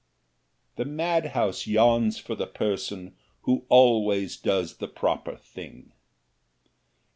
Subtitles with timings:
[0.77, 5.91] The madhouse yawns for the person who always does the proper thing.